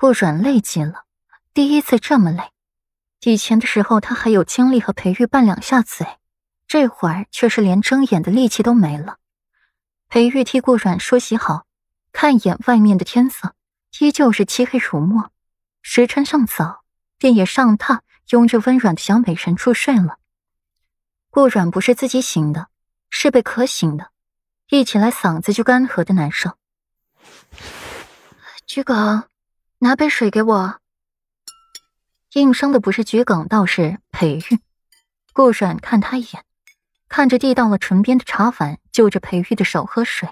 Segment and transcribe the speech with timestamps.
[0.00, 1.06] 顾软累极了，
[1.52, 2.52] 第一次这么累。
[3.22, 6.06] 以前的时候，他还有精力和裴玉拌两下嘴，
[6.68, 9.16] 这会儿却是连睁眼的力气都没了。
[10.08, 11.66] 裴玉替顾软梳洗好，
[12.12, 13.56] 看一眼外面的天色，
[13.98, 15.32] 依旧是漆黑如墨。
[15.82, 16.84] 时辰尚早，
[17.16, 17.98] 便也上榻，
[18.30, 20.18] 拥着温软的小美人入睡了。
[21.28, 22.68] 顾软不是自己醒的，
[23.10, 24.12] 是被渴醒的，
[24.68, 26.56] 一起来嗓子就干涸的难受。
[28.64, 29.24] 桔梗，
[29.80, 30.80] 拿杯水给我。
[32.34, 34.60] 应声的不是桔梗，倒是裴玉。
[35.32, 36.44] 顾软看他一眼，
[37.08, 40.28] 看着递到了唇边的茶碗，就着裴玉的手喝水。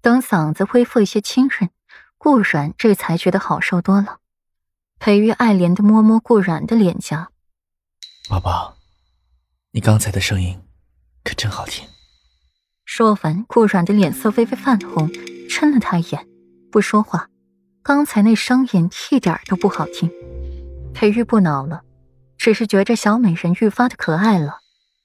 [0.00, 1.70] 等嗓子恢复一些清润，
[2.18, 4.18] 顾软这才觉得好受多了。
[4.98, 7.30] 裴玉爱怜的摸摸顾软的脸颊，
[8.28, 8.76] 宝宝，
[9.70, 10.60] 你刚才的声音
[11.22, 11.86] 可真好听。
[12.84, 15.08] 说完，顾软的脸色微微泛红，
[15.48, 16.26] 嗔了他一眼，
[16.70, 17.29] 不说话。
[17.82, 20.10] 刚才那声音一点都不好听。
[20.92, 21.82] 裴玉不恼了，
[22.36, 24.58] 只是觉着小美人愈发的可爱了，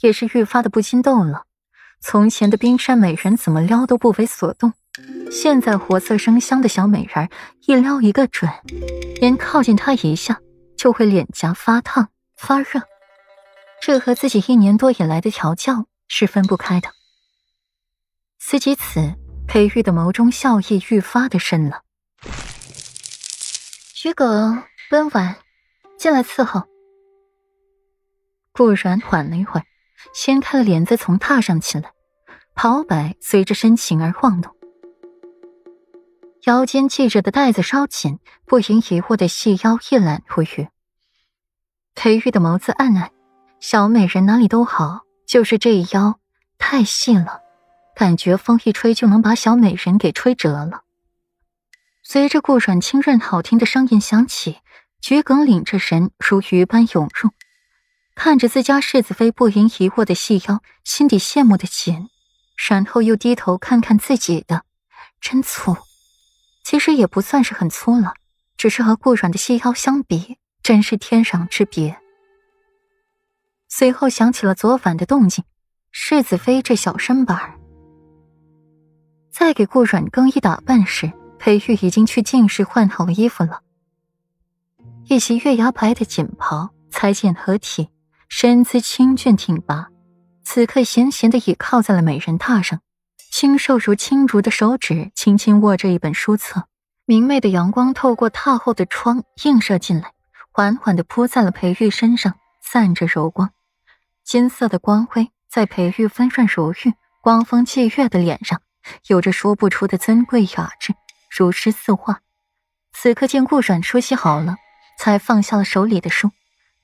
[0.00, 1.44] 也是愈发的不禁动了。
[2.00, 4.72] 从前的冰山美人怎么撩都不为所动，
[5.30, 7.28] 现在活色生香的小美人
[7.66, 8.50] 一撩一个准，
[9.20, 10.40] 连靠近她一下
[10.76, 12.80] 就会脸颊发烫发热，
[13.80, 16.88] 这和自己一年多以来的调教是分不开的。
[18.38, 19.14] 思及此，
[19.46, 21.82] 裴玉的眸中笑意愈发的深了。
[24.02, 25.36] 桔梗，温婉。
[25.96, 26.64] 进来伺候。
[28.52, 29.66] 顾然缓了一会儿，
[30.12, 31.92] 掀开了帘子，从榻上起来，
[32.52, 34.52] 袍摆随着身形而晃动，
[36.46, 40.66] 腰间系着的带子稍紧，不盈疑惑的细腰一揽入玉。
[41.94, 43.12] 裴玉的眸子暗暗，
[43.60, 46.18] 小美人哪里都好，就是这腰
[46.58, 47.40] 太细了，
[47.94, 50.82] 感觉风一吹就能把小美人给吹折了。
[52.12, 54.58] 随着顾软清润好听的声音响起。
[55.00, 57.30] 桔梗领着神如鱼般涌入，
[58.14, 62.10] 看着自家世子妃不盈一握的细腰，心底羡慕的紧，
[62.68, 64.62] 然后又低头看看自己的，
[65.22, 65.74] 真粗，
[66.62, 68.12] 其实也不算是很粗了，
[68.58, 71.98] 只是和顾软的细腰相比，真是天壤之别。
[73.70, 75.46] 随后想起了昨晚的动静，
[75.90, 77.58] 世子妃这小身板儿，
[79.32, 81.10] 在给顾软更衣打扮时，
[81.42, 83.62] 裴玉已经去净室换好衣服了。
[85.08, 87.88] 一袭月牙白的锦袍，裁剪合体，
[88.28, 89.88] 身姿清俊挺拔。
[90.44, 92.78] 此刻闲闲的倚靠在了美人榻上，
[93.32, 96.68] 清瘦如轻竹的手指轻轻握着一本书册。
[97.06, 100.12] 明媚的阳光透过榻后的窗映射进来，
[100.52, 103.50] 缓缓的铺在了裴玉身上，散着柔光。
[104.22, 108.62] 金色的光辉在裴玉温润如玉、光风霁月的脸上，
[109.08, 110.94] 有着说不出的尊贵雅致，
[111.36, 112.20] 如诗似画。
[112.92, 114.56] 此刻见顾软梳洗好了。
[114.98, 116.30] 才放下了手里的书，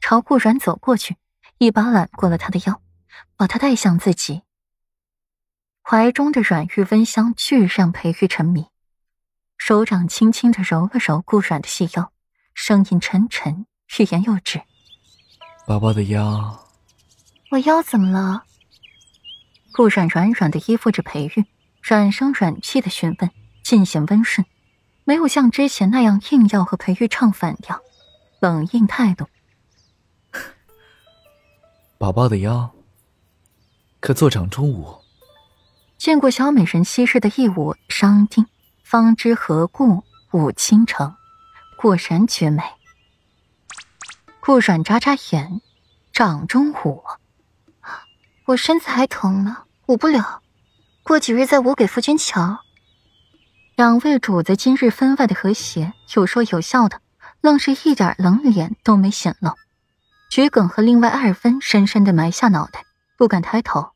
[0.01, 1.17] 朝顾软走过去，
[1.59, 2.81] 一把揽过了他的腰，
[3.37, 4.43] 把他带向自己
[5.83, 8.67] 怀中的软玉温香，巨让裴玉沉迷。
[9.57, 12.11] 手掌轻轻的揉了揉顾软的细腰，
[12.55, 13.67] 声音沉沉，
[13.99, 14.63] 欲言又止
[15.65, 16.67] ：“宝宝的腰，
[17.51, 18.45] 我腰怎么了？”
[19.73, 21.45] 顾阮软软的依附着裴玉，
[21.83, 23.31] 软声软气的询问，
[23.69, 24.47] 尽显温顺，
[25.05, 27.83] 没有像之前那样硬要和裴玉唱反调。
[28.41, 29.29] 冷硬态度，
[31.99, 32.71] 宝宝的腰
[34.01, 35.03] 可做掌中舞。
[35.99, 38.47] 见过小美人昔日的一舞伤丁，
[38.83, 41.15] 方知何故舞倾城，
[41.77, 42.63] 果然绝美。
[44.41, 45.61] 顾软眨眨眼，
[46.11, 47.05] 掌中舞，
[48.47, 50.41] 我身子还疼呢，舞不了，
[51.03, 52.61] 过几日再舞给夫君瞧。
[53.79, 57.01] 两位主子今日分外的和谐，有说有笑的。
[57.41, 59.53] 愣是一点冷脸都没显露，
[60.29, 62.85] 桔梗和另外二分深深的埋下脑袋，
[63.17, 63.91] 不敢抬头。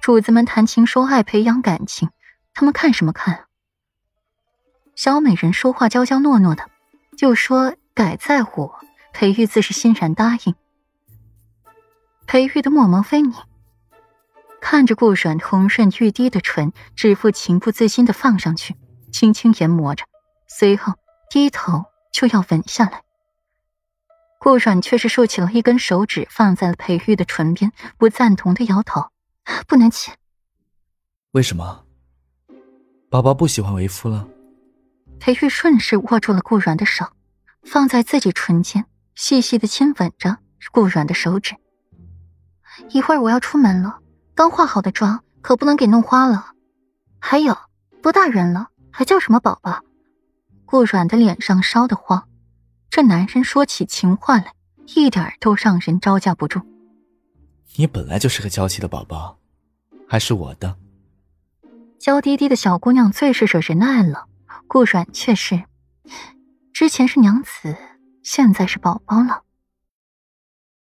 [0.00, 2.08] 主子们谈情说爱，培养感情，
[2.54, 3.44] 他们看什么看？
[4.96, 6.70] 小美人说话娇娇糯糯的，
[7.14, 8.80] 就说改在我，
[9.12, 10.54] 裴玉自是欣然答应。
[12.26, 13.34] 裴玉的墨眸飞拧，
[14.62, 18.74] 看着顾软红润欲滴的唇，指腹情不自禁的放上去，
[19.10, 20.04] 轻轻研磨着，
[20.48, 20.94] 随后
[21.28, 21.84] 低头。
[22.12, 23.04] 就要吻下来，
[24.40, 29.06] 顾软却是竖起了一根手指，放在了裴玉的唇边，不赞同的摇头
[29.68, 30.12] ：“不能亲。”
[31.30, 31.86] 为什么？
[33.08, 34.26] 宝宝不喜欢为夫了？
[35.20, 37.06] 裴玉顺势握住了顾软的手，
[37.62, 38.84] 放在自己唇间，
[39.14, 40.38] 细细的亲吻着
[40.72, 41.54] 顾软的手指。
[42.88, 44.00] 一会儿我要出门了，
[44.34, 46.50] 刚化好的妆可不能给弄花了。
[47.20, 47.56] 还有，
[48.02, 49.80] 多大人了，还叫什么宝宝？
[50.64, 52.28] 顾软的脸上烧得慌，
[52.90, 54.52] 这男人说起情话来，
[54.94, 56.60] 一点都让人招架不住。
[57.76, 59.38] 你本来就是个娇气的宝宝，
[60.08, 60.76] 还是我的。
[61.98, 64.26] 娇滴滴的小姑娘最是惹人爱了，
[64.66, 65.62] 顾软却是，
[66.72, 67.76] 之前是娘子，
[68.22, 69.42] 现在是宝宝了。